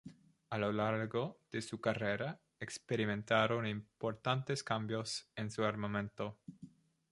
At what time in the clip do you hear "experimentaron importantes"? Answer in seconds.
2.59-4.63